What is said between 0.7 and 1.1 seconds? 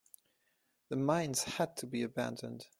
The